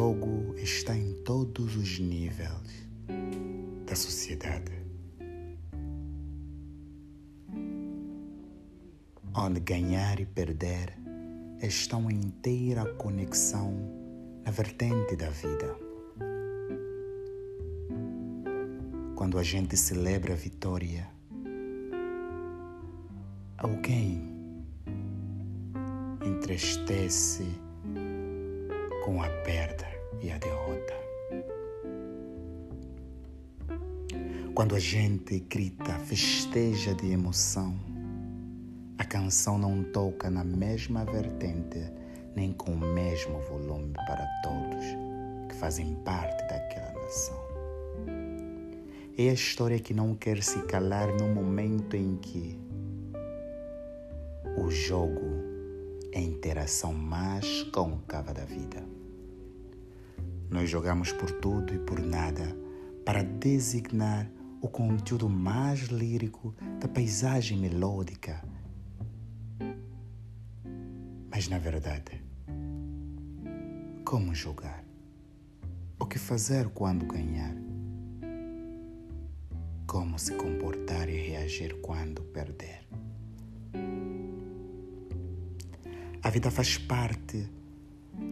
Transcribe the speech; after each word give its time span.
jogo 0.00 0.54
está 0.56 0.96
em 0.96 1.12
todos 1.24 1.76
os 1.76 1.98
níveis 1.98 2.88
da 3.86 3.94
sociedade. 3.94 4.72
Onde 9.34 9.60
ganhar 9.60 10.18
e 10.18 10.24
perder 10.24 10.96
estão 11.60 12.10
em 12.10 12.14
inteira 12.14 12.86
conexão 12.94 13.74
na 14.42 14.50
vertente 14.50 15.16
da 15.16 15.28
vida. 15.28 15.76
Quando 19.16 19.38
a 19.38 19.42
gente 19.42 19.76
celebra 19.76 20.32
a 20.32 20.36
vitória, 20.36 21.06
alguém 23.58 24.34
entristece 26.24 27.44
com 29.04 29.22
a 29.22 29.28
perda 29.44 29.99
e 30.20 30.30
a 30.30 30.38
derrota. 30.38 30.94
Quando 34.54 34.74
a 34.74 34.78
gente 34.78 35.40
grita, 35.40 35.98
festeja 36.00 36.94
de 36.94 37.10
emoção, 37.10 37.74
a 38.98 39.04
canção 39.04 39.56
não 39.56 39.82
toca 39.82 40.28
na 40.28 40.44
mesma 40.44 41.04
vertente 41.04 41.78
nem 42.36 42.52
com 42.52 42.72
o 42.72 42.78
mesmo 42.78 43.40
volume 43.40 43.92
para 43.94 44.26
todos 44.42 44.84
que 45.48 45.54
fazem 45.54 45.94
parte 46.04 46.46
daquela 46.48 46.92
nação. 46.92 47.40
É 49.16 49.30
a 49.30 49.32
história 49.32 49.78
que 49.78 49.94
não 49.94 50.14
quer 50.14 50.42
se 50.42 50.62
calar 50.62 51.08
no 51.16 51.28
momento 51.28 51.96
em 51.96 52.16
que 52.16 52.58
o 54.56 54.70
jogo 54.70 55.20
é 56.12 56.18
a 56.18 56.22
interação 56.22 56.92
mais 56.92 57.62
côncava 57.72 58.34
da 58.34 58.44
vida. 58.44 58.99
Nós 60.50 60.68
jogamos 60.68 61.12
por 61.12 61.30
tudo 61.30 61.72
e 61.72 61.78
por 61.78 62.00
nada 62.00 62.56
para 63.04 63.22
designar 63.22 64.28
o 64.60 64.68
conteúdo 64.68 65.28
mais 65.28 65.82
lírico 65.82 66.54
da 66.80 66.88
paisagem 66.88 67.56
melódica. 67.56 68.42
Mas 71.30 71.48
na 71.48 71.58
verdade, 71.58 72.22
como 74.04 74.34
jogar? 74.34 74.84
O 75.98 76.04
que 76.04 76.18
fazer 76.18 76.68
quando 76.70 77.06
ganhar? 77.06 77.54
Como 79.86 80.18
se 80.18 80.34
comportar 80.34 81.08
e 81.08 81.16
reagir 81.16 81.80
quando 81.80 82.22
perder? 82.22 82.86
A 86.22 86.28
vida 86.28 86.50
faz 86.50 86.76
parte 86.76 87.48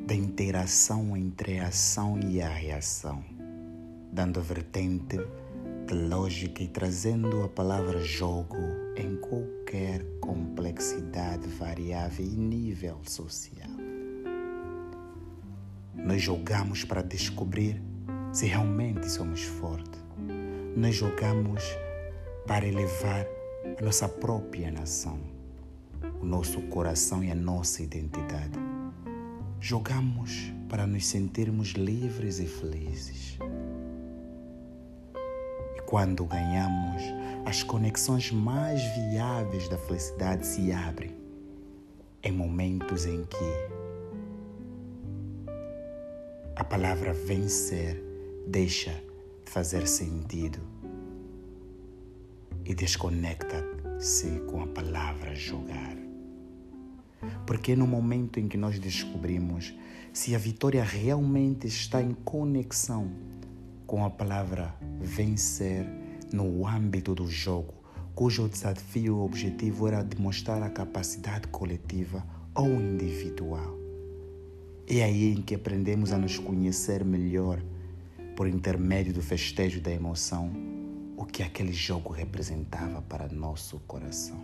da 0.08 0.14
interação 0.14 1.14
entre 1.14 1.58
a 1.58 1.66
ação 1.66 2.18
e 2.18 2.40
a 2.40 2.48
reação, 2.48 3.22
dando 4.10 4.40
vertente 4.40 5.18
de 5.86 5.92
lógica 5.92 6.62
e 6.62 6.68
trazendo 6.68 7.42
a 7.42 7.48
palavra 7.50 8.00
jogo 8.00 8.56
em 8.96 9.16
qualquer 9.16 10.02
complexidade 10.18 11.46
variável 11.46 12.24
e 12.24 12.30
nível 12.30 12.98
social. 13.04 13.68
Nós 15.94 16.22
jogamos 16.22 16.84
para 16.84 17.02
descobrir 17.02 17.78
se 18.32 18.46
realmente 18.46 19.10
somos 19.10 19.42
fortes. 19.42 20.02
Nós 20.74 20.94
jogamos 20.94 21.62
para 22.46 22.66
elevar 22.66 23.26
a 23.78 23.84
nossa 23.84 24.08
própria 24.08 24.70
nação 24.70 25.20
o 26.18 26.24
nosso 26.24 26.62
coração 26.62 27.22
e 27.22 27.30
a 27.30 27.34
nossa 27.34 27.82
identidade. 27.82 28.77
Jogamos 29.60 30.52
para 30.68 30.86
nos 30.86 31.06
sentirmos 31.06 31.70
livres 31.70 32.38
e 32.38 32.46
felizes. 32.46 33.36
E 35.76 35.80
quando 35.82 36.24
ganhamos, 36.24 37.02
as 37.44 37.64
conexões 37.64 38.30
mais 38.30 38.80
viáveis 38.94 39.68
da 39.68 39.76
felicidade 39.76 40.46
se 40.46 40.70
abrem 40.70 41.12
em 42.22 42.30
momentos 42.30 43.04
em 43.04 43.24
que 43.24 43.88
a 46.54 46.62
palavra 46.62 47.12
vencer 47.12 48.00
deixa 48.46 48.92
de 49.44 49.50
fazer 49.50 49.88
sentido 49.88 50.60
e 52.64 52.74
desconecta-se 52.74 54.40
com 54.50 54.62
a 54.62 54.66
palavra 54.68 55.34
jogar. 55.34 56.07
Porque 57.46 57.72
é 57.72 57.76
no 57.76 57.86
momento 57.86 58.38
em 58.38 58.48
que 58.48 58.56
nós 58.56 58.78
descobrimos 58.78 59.74
se 60.12 60.34
a 60.34 60.38
vitória 60.38 60.82
realmente 60.82 61.66
está 61.66 62.02
em 62.02 62.12
conexão 62.12 63.10
com 63.86 64.04
a 64.04 64.10
palavra 64.10 64.74
vencer 65.00 65.86
no 66.32 66.66
âmbito 66.66 67.14
do 67.14 67.26
jogo, 67.26 67.74
cujo 68.14 68.48
desafio 68.48 69.18
objetivo 69.20 69.88
era 69.88 70.02
demonstrar 70.02 70.62
a 70.62 70.68
capacidade 70.68 71.48
coletiva 71.48 72.24
ou 72.54 72.66
individual. 72.68 73.78
É 74.86 75.02
aí 75.02 75.32
em 75.32 75.42
que 75.42 75.54
aprendemos 75.54 76.12
a 76.12 76.18
nos 76.18 76.38
conhecer 76.38 77.04
melhor 77.04 77.62
por 78.34 78.46
intermédio 78.46 79.12
do 79.12 79.22
festejo 79.22 79.80
da 79.80 79.90
emoção, 79.90 80.50
o 81.16 81.24
que 81.24 81.42
aquele 81.42 81.72
jogo 81.72 82.12
representava 82.12 83.02
para 83.02 83.28
nosso 83.28 83.78
coração. 83.80 84.40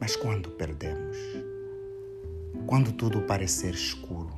Mas 0.00 0.16
quando 0.16 0.50
perdemos, 0.50 1.16
quando 2.66 2.92
tudo 2.92 3.22
parecer 3.22 3.74
escuro, 3.74 4.32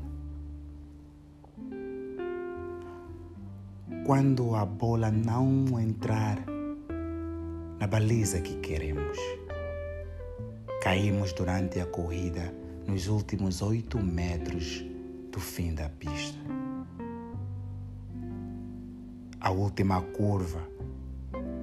quando 4.05 4.55
a 4.55 4.65
bola 4.65 5.11
não 5.11 5.81
entrar 5.81 6.45
na 7.79 7.87
baliza 7.87 8.41
que 8.41 8.57
queremos, 8.57 9.19
caímos 10.83 11.33
durante 11.33 11.81
a 11.81 11.87
corrida 11.87 12.55
nos 12.87 13.09
últimos 13.09 13.63
oito 13.63 13.99
metros 13.99 14.85
do 15.33 15.41
fim 15.41 15.75
da 15.75 15.89
pista. 15.89 16.39
A 19.41 19.51
última 19.51 20.01
curva 20.01 20.63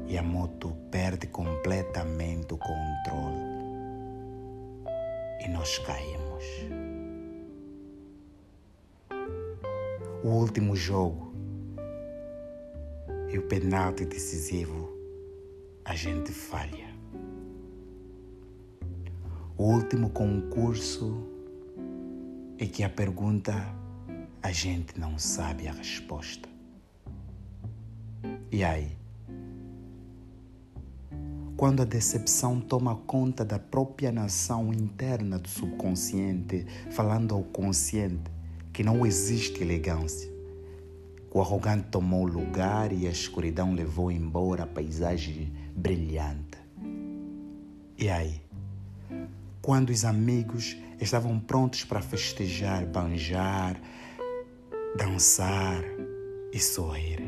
e 0.07 0.17
a 0.17 0.23
moto 0.23 0.75
perde 0.91 1.27
completamente 1.27 2.53
o 2.53 2.57
controle 2.57 3.62
e 5.43 5.49
nós 5.49 5.77
caímos. 5.79 6.43
O 10.23 10.29
último 10.29 10.75
jogo 10.75 11.33
e 13.29 13.37
o 13.37 13.41
penalti 13.47 14.05
decisivo 14.05 14.97
a 15.83 15.95
gente 15.95 16.31
falha. 16.31 16.93
O 19.57 19.63
último 19.63 20.09
concurso 20.09 21.27
é 22.57 22.65
que 22.65 22.83
a 22.83 22.89
pergunta 22.89 23.53
a 24.41 24.51
gente 24.51 24.99
não 24.99 25.17
sabe 25.17 25.67
a 25.67 25.73
resposta. 25.73 26.47
E 28.51 28.63
aí? 28.63 29.02
Quando 31.63 31.81
a 31.81 31.85
decepção 31.85 32.59
toma 32.59 32.93
conta 33.07 33.45
da 33.45 33.57
própria 33.57 34.11
nação 34.11 34.73
interna 34.73 35.39
do 35.39 35.47
subconsciente, 35.47 36.67
falando 36.91 37.33
ao 37.33 37.41
consciente 37.41 38.29
que 38.73 38.83
não 38.83 39.05
existe 39.05 39.63
elegância. 39.63 40.29
O 41.31 41.39
arrogante 41.39 41.87
tomou 41.89 42.25
lugar 42.25 42.91
e 42.91 43.07
a 43.07 43.09
escuridão 43.09 43.73
levou 43.73 44.11
embora 44.11 44.63
a 44.63 44.67
paisagem 44.67 45.53
brilhante. 45.73 46.57
E 47.97 48.09
aí? 48.09 48.41
Quando 49.61 49.91
os 49.91 50.03
amigos 50.03 50.75
estavam 50.99 51.39
prontos 51.39 51.85
para 51.85 52.01
festejar, 52.01 52.85
banjar, 52.85 53.79
dançar 54.97 55.81
e 56.51 56.59
sorrir. 56.59 57.21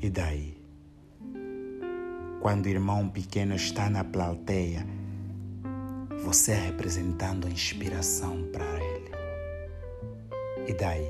E 0.00 0.08
daí? 0.08 0.53
Quando 2.44 2.66
o 2.66 2.68
irmão 2.68 3.08
pequeno 3.08 3.54
está 3.54 3.88
na 3.88 4.04
plateia, 4.04 4.86
você 6.22 6.52
é 6.52 6.66
representando 6.66 7.46
a 7.46 7.50
inspiração 7.50 8.50
para 8.52 8.66
ele. 8.84 9.10
E 10.68 10.74
daí? 10.74 11.08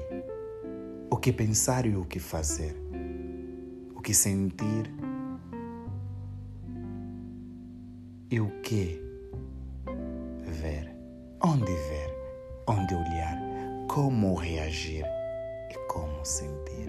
O 1.11 1.17
que 1.17 1.33
pensar 1.33 1.87
e 1.87 1.97
o 1.97 2.05
que 2.05 2.21
fazer? 2.21 2.77
O 3.97 4.01
que 4.01 4.15
sentir 4.15 4.89
e 8.31 8.39
o 8.39 8.49
que 8.61 9.03
ver? 10.45 10.89
Onde 11.43 11.65
ver? 11.65 12.15
Onde 12.69 12.95
olhar? 12.95 13.37
Como 13.89 14.37
reagir 14.37 15.05
e 15.69 15.75
como 15.89 16.25
sentir? 16.25 16.89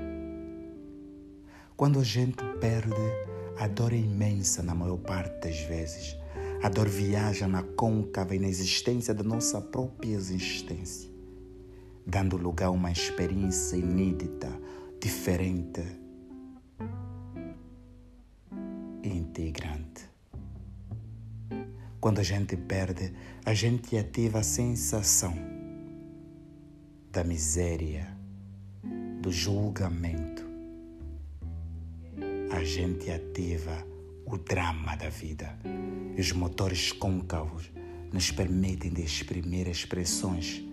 Quando 1.75 2.00
a 2.00 2.03
gente 2.03 2.44
perde, 2.62 2.94
a 3.57 3.67
dor 3.67 3.93
é 3.93 3.97
imensa 3.97 4.61
na 4.61 4.75
maior 4.75 4.97
parte 4.97 5.47
das 5.47 5.59
vezes. 5.61 6.17
A 6.61 6.69
dor 6.69 6.89
viaja 6.89 7.47
na 7.47 7.63
côncava 7.63 8.35
e 8.35 8.39
na 8.39 8.47
existência 8.47 9.13
da 9.13 9.23
nossa 9.23 9.61
própria 9.61 10.13
existência, 10.15 11.09
dando 12.05 12.37
lugar 12.37 12.67
a 12.67 12.71
uma 12.71 12.91
experiência 12.91 13.77
inédita, 13.77 14.49
diferente 14.99 15.83
e 19.03 19.09
integrante. 19.09 20.09
Quando 22.01 22.19
a 22.19 22.23
gente 22.23 22.57
perde, 22.57 23.13
a 23.45 23.53
gente 23.53 23.97
ativa 23.97 24.39
a 24.39 24.43
sensação 24.43 25.33
da 27.11 27.23
miséria, 27.23 28.15
do 29.21 29.31
julgamento. 29.31 30.34
A 32.55 32.63
gente 32.63 33.11
ativa 33.11 33.85
o 34.25 34.37
drama 34.37 34.95
da 34.95 35.09
vida. 35.09 35.59
Os 36.17 36.31
motores 36.31 36.93
côncavos 36.93 37.69
nos 38.13 38.31
permitem 38.31 38.93
de 38.93 39.01
exprimir 39.01 39.67
expressões 39.67 40.63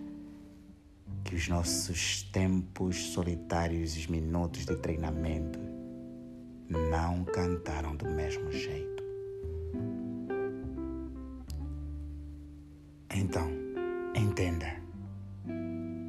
que 1.25 1.35
os 1.35 1.49
nossos 1.49 2.23
tempos 2.31 2.95
solitários 3.07 3.97
e 3.97 4.09
minutos 4.09 4.65
de 4.65 4.77
treinamento 4.77 5.59
não 6.69 7.25
cantaram 7.25 7.97
do 7.97 8.09
mesmo 8.09 8.49
jeito. 8.49 9.03
Então, 13.13 13.51
entenda: 14.15 14.81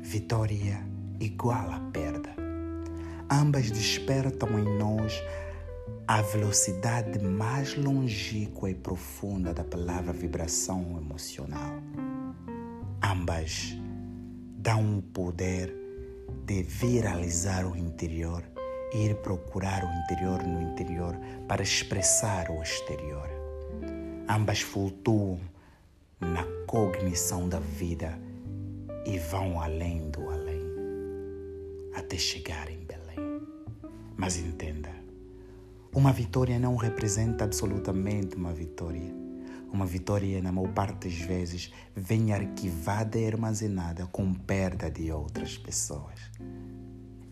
vitória 0.03 0.87
igual 1.19 1.69
a 1.73 1.81
perda. 1.91 2.33
Ambas 3.29 3.73
despertam 3.73 4.57
em 4.57 4.79
nós 4.79 5.21
a 6.07 6.21
velocidade 6.21 7.19
mais 7.19 7.75
longínqua 7.77 8.71
e 8.71 8.75
profunda 8.75 9.55
da 9.55 9.65
palavra 9.65 10.13
vibração 10.13 10.99
emocional. 10.99 11.77
Ambas 13.03 13.75
dão 14.59 14.99
o 14.99 15.03
poder 15.03 15.75
de 16.45 16.63
viralizar 16.63 17.67
o 17.67 17.75
interior 17.75 18.45
e 18.93 19.07
ir 19.07 19.15
procurar 19.17 19.83
o 19.83 20.03
interior 20.03 20.43
no 20.43 20.61
interior 20.63 21.19
para 21.49 21.63
expressar 21.63 22.51
o 22.51 22.63
exterior. 22.63 23.29
Ambas 24.29 24.61
flutuam 24.61 25.41
na 26.21 26.45
cognição 26.67 27.49
da 27.49 27.61
vida 27.61 28.19
e 29.07 29.19
vão 29.19 29.61
além 29.61 30.11
do 30.11 30.29
além, 30.29 30.63
até 31.95 32.17
chegar 32.17 32.71
em 32.71 32.85
Belém. 32.85 33.43
Mas 34.17 34.37
entenda, 34.37 35.04
uma 35.95 36.13
vitória 36.13 36.59
não 36.59 36.75
representa 36.75 37.45
absolutamente 37.45 38.35
uma 38.35 38.53
vitória. 38.53 39.15
Uma 39.73 39.87
vitória, 39.87 40.43
na 40.43 40.51
maior 40.51 40.73
parte 40.73 41.09
das 41.09 41.19
vezes, 41.19 41.73
vem 41.95 42.33
arquivada 42.33 43.17
e 43.17 43.27
armazenada 43.27 44.07
com 44.09 44.35
perda 44.35 44.91
de 44.91 45.13
outras 45.13 45.57
pessoas. 45.57 46.19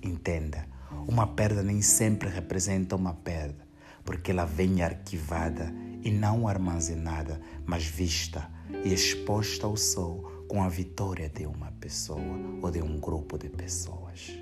Entenda, 0.01 0.67
uma 1.09 1.27
perda 1.27 1.63
nem 1.63 1.83
sempre 1.83 2.29
representa 2.29 2.95
uma 2.95 3.15
perda, 3.15 3.67
porque 4.05 4.31
ela 4.31 4.45
vem 4.45 4.83
arquivada 4.83 5.75
e 6.01 6.11
não 6.11 6.47
armazenada, 6.47 7.41
mas 7.67 7.85
vista 7.85 8.49
e 8.85 8.93
exposta 8.93 9.67
ao 9.67 9.77
sol 9.77 10.45
com 10.49 10.63
a 10.63 10.69
vitória 10.69 11.29
de 11.29 11.47
uma 11.47 11.73
pessoa 11.73 12.21
ou 12.61 12.71
de 12.71 12.81
um 12.81 13.01
grupo 13.01 13.39
de 13.39 13.49
pessoas. 13.49 14.33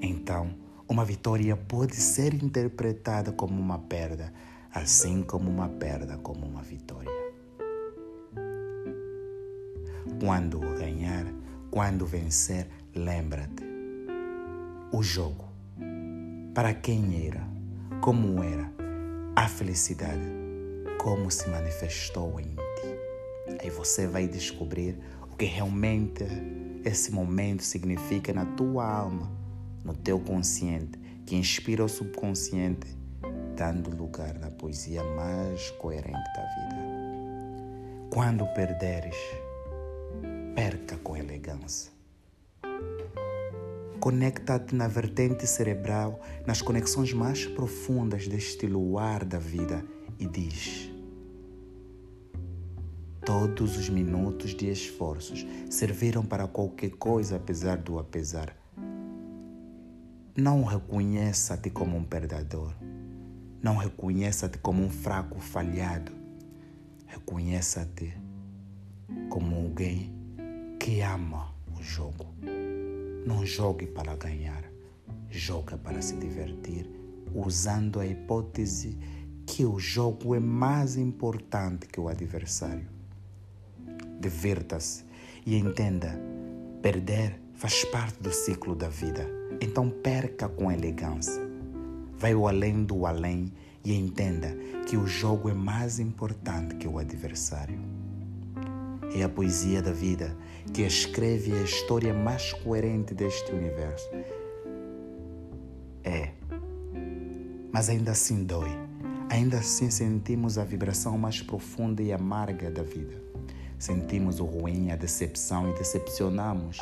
Então, 0.00 0.54
uma 0.90 1.04
vitória 1.04 1.56
pode 1.56 1.94
ser 1.94 2.34
interpretada 2.34 3.30
como 3.30 3.60
uma 3.60 3.78
perda, 3.78 4.32
assim 4.74 5.22
como 5.22 5.48
uma 5.48 5.68
perda 5.68 6.18
como 6.18 6.44
uma 6.44 6.62
vitória. 6.62 7.08
Quando 10.18 10.58
ganhar, 10.58 11.26
quando 11.70 12.04
vencer, 12.04 12.66
lembra-te. 12.92 13.62
O 14.92 15.00
jogo. 15.00 15.44
Para 16.52 16.74
quem 16.74 17.24
era, 17.24 17.46
como 18.00 18.42
era, 18.42 18.72
a 19.36 19.46
felicidade, 19.46 20.26
como 20.98 21.30
se 21.30 21.48
manifestou 21.48 22.40
em 22.40 22.48
ti. 22.48 23.60
Aí 23.62 23.70
você 23.70 24.08
vai 24.08 24.26
descobrir 24.26 24.98
o 25.30 25.36
que 25.36 25.44
realmente 25.44 26.24
esse 26.84 27.12
momento 27.12 27.62
significa 27.62 28.32
na 28.32 28.44
tua 28.44 28.84
alma 28.84 29.39
no 29.84 29.94
teu 29.94 30.18
consciente, 30.20 30.98
que 31.26 31.36
inspira 31.36 31.84
o 31.84 31.88
subconsciente, 31.88 32.86
dando 33.56 33.94
lugar 33.94 34.38
na 34.38 34.50
poesia 34.50 35.02
mais 35.04 35.70
coerente 35.72 36.12
da 36.12 36.42
vida. 36.42 38.10
Quando 38.10 38.46
perderes, 38.54 39.16
perca 40.54 40.96
com 40.96 41.16
elegância. 41.16 41.92
Conecta-te 44.00 44.74
na 44.74 44.88
vertente 44.88 45.46
cerebral, 45.46 46.20
nas 46.46 46.62
conexões 46.62 47.12
mais 47.12 47.46
profundas 47.46 48.26
deste 48.26 48.66
luar 48.66 49.24
da 49.24 49.38
vida 49.38 49.84
e 50.18 50.26
diz: 50.26 50.90
Todos 53.24 53.76
os 53.76 53.90
minutos 53.90 54.54
de 54.54 54.70
esforços 54.70 55.46
serviram 55.68 56.24
para 56.24 56.48
qualquer 56.48 56.90
coisa, 56.92 57.36
apesar 57.36 57.76
do 57.76 57.98
apesar 57.98 58.59
não 60.36 60.62
reconheça-te 60.62 61.70
como 61.70 61.96
um 61.96 62.04
perdedor. 62.04 62.72
Não 63.62 63.76
reconheça-te 63.76 64.58
como 64.58 64.82
um 64.82 64.88
fraco 64.88 65.40
falhado. 65.40 66.12
Reconheça-te 67.06 68.16
como 69.28 69.56
alguém 69.56 70.14
que 70.78 71.00
ama 71.00 71.52
o 71.76 71.82
jogo. 71.82 72.26
Não 73.26 73.44
jogue 73.44 73.86
para 73.86 74.14
ganhar, 74.16 74.64
joga 75.28 75.76
para 75.76 76.00
se 76.00 76.16
divertir, 76.16 76.88
usando 77.34 78.00
a 78.00 78.06
hipótese 78.06 78.96
que 79.44 79.64
o 79.64 79.78
jogo 79.78 80.34
é 80.34 80.40
mais 80.40 80.96
importante 80.96 81.86
que 81.86 82.00
o 82.00 82.08
adversário. 82.08 82.86
Divirta-se 84.20 85.04
e 85.44 85.56
entenda: 85.56 86.18
perder 86.80 87.38
faz 87.54 87.84
parte 87.84 88.22
do 88.22 88.32
ciclo 88.32 88.74
da 88.74 88.88
vida 88.88 89.39
então 89.60 89.90
perca 89.90 90.48
com 90.48 90.72
elegância. 90.72 91.42
Vai 92.16 92.32
ao 92.32 92.48
além 92.48 92.84
do 92.84 93.06
além 93.06 93.52
e 93.84 93.94
entenda 93.94 94.54
que 94.86 94.96
o 94.96 95.06
jogo 95.06 95.48
é 95.48 95.54
mais 95.54 95.98
importante 95.98 96.76
que 96.76 96.88
o 96.88 96.98
adversário. 96.98 97.78
É 99.14 99.22
a 99.22 99.28
poesia 99.28 99.82
da 99.82 99.92
vida 99.92 100.36
que 100.72 100.82
escreve 100.82 101.52
a 101.52 101.62
história 101.62 102.14
mais 102.14 102.52
coerente 102.52 103.14
deste 103.14 103.52
universo. 103.52 104.08
É, 106.04 106.30
mas 107.72 107.88
ainda 107.88 108.12
assim 108.12 108.44
dói. 108.44 108.70
Ainda 109.28 109.58
assim 109.58 109.90
sentimos 109.90 110.58
a 110.58 110.64
vibração 110.64 111.16
mais 111.16 111.40
profunda 111.40 112.02
e 112.02 112.12
amarga 112.12 112.70
da 112.70 112.82
vida. 112.82 113.22
Sentimos 113.78 114.40
o 114.40 114.44
ruim, 114.44 114.90
a 114.90 114.96
decepção 114.96 115.70
e 115.70 115.74
decepcionamos 115.74 116.78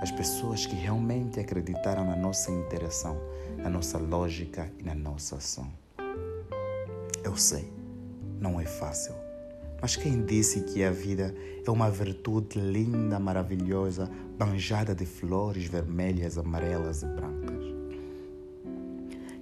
as 0.00 0.10
pessoas 0.10 0.64
que 0.64 0.74
realmente 0.74 1.38
acreditaram 1.38 2.04
na 2.04 2.16
nossa 2.16 2.50
interação, 2.50 3.20
na 3.58 3.68
nossa 3.68 3.98
lógica 3.98 4.72
e 4.78 4.82
na 4.82 4.94
nossa 4.94 5.36
ação. 5.36 5.70
Eu 7.22 7.36
sei, 7.36 7.70
não 8.40 8.58
é 8.58 8.64
fácil, 8.64 9.14
mas 9.80 9.96
quem 9.96 10.24
disse 10.24 10.62
que 10.62 10.82
a 10.82 10.90
vida 10.90 11.34
é 11.66 11.70
uma 11.70 11.90
virtude 11.90 12.58
linda, 12.58 13.18
maravilhosa, 13.18 14.10
banjada 14.38 14.94
de 14.94 15.04
flores 15.04 15.64
vermelhas, 15.64 16.38
amarelas 16.38 17.02
e 17.02 17.06
brancas? 17.06 17.60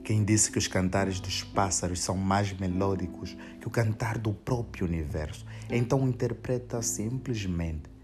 Quem 0.03 0.25
disse 0.25 0.51
que 0.51 0.59
os 0.59 0.67
cantares 0.67 1.21
dos 1.21 1.45
pássaros 1.45 2.01
são 2.01 2.17
mais 2.17 2.53
melódicos 2.59 3.37
que 3.61 3.69
o 3.69 3.71
cantar 3.71 4.17
do 4.17 4.33
próprio 4.33 4.87
universo? 4.87 5.45
Então 5.71 6.09
interpreta 6.09 6.81
simplesmente 6.81 7.98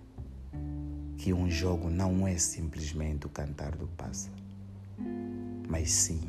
que 1.19 1.33
um 1.33 1.51
jogo 1.51 1.89
não 1.89 2.27
é 2.27 2.37
simplesmente 2.37 3.27
o 3.27 3.31
cantar 3.31 3.75
do 3.77 3.87
pássaro, 3.89 4.35
mas 5.69 5.91
sim 5.91 6.21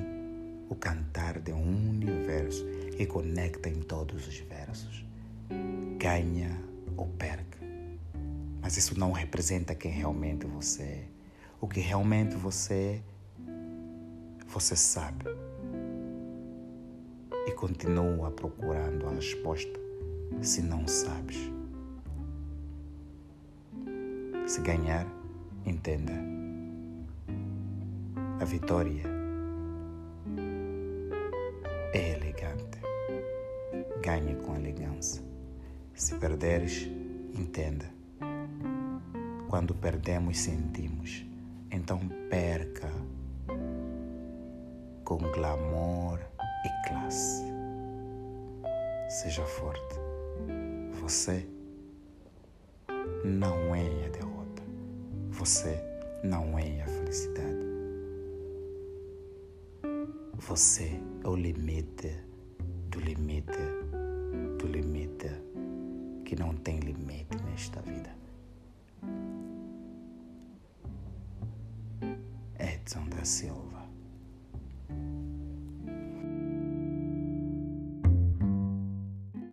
o 0.69 0.75
cantar 0.75 1.39
de 1.39 1.51
um 1.51 1.89
universo 1.89 2.65
que 2.95 3.05
conecta 3.05 3.69
em 3.69 3.81
todos 3.81 4.27
os 4.27 4.37
versos. 4.39 5.05
Ganha 5.97 6.59
ou 6.97 7.07
perca. 7.07 7.59
Mas 8.61 8.77
isso 8.77 8.97
não 8.97 9.11
representa 9.11 9.75
quem 9.75 9.91
realmente 9.91 10.45
você 10.45 10.83
é. 10.83 11.07
O 11.61 11.67
que 11.67 11.79
realmente 11.79 12.35
você 12.35 12.73
é, 12.73 13.01
você 14.47 14.75
sabe. 14.75 15.25
E 17.47 17.51
continua 17.51 18.31
procurando 18.31 19.07
a 19.07 19.11
resposta 19.11 19.79
se 20.41 20.61
não 20.61 20.87
sabes. 20.87 21.54
Se 24.45 24.61
ganhar, 24.61 25.07
entenda. 25.65 26.13
A 28.39 28.45
vitória 28.45 29.01
é 31.91 32.11
elegante. 32.11 32.79
ganhe 34.03 34.35
com 34.35 34.55
elegância. 34.55 35.23
Se 35.95 36.13
perderes, 36.15 36.87
entenda. 37.33 37.85
Quando 39.49 39.73
perdemos, 39.73 40.37
sentimos. 40.37 41.25
Então 41.71 41.99
perca 42.29 42.91
com 45.03 45.17
glamour 45.17 46.19
e 46.65 46.87
classe. 46.87 47.43
Seja 49.09 49.43
forte. 49.43 49.95
Você 51.01 51.47
não 53.23 53.75
é 53.75 54.05
a 54.05 54.09
derrota. 54.09 54.63
Você 55.31 55.79
não 56.23 56.57
é 56.57 56.81
a 56.81 56.87
felicidade. 56.87 57.65
Você 60.37 60.99
é 61.23 61.27
o 61.27 61.35
limite 61.35 62.11
do 62.89 62.99
limite 62.99 63.57
do 64.59 64.67
limite 64.67 65.29
que 66.23 66.35
não 66.35 66.53
tem 66.55 66.79
limite 66.79 67.37
nesta 67.45 67.81
vida. 67.81 68.15
Edson 72.59 73.07
da 73.09 73.23
Silva 73.23 73.74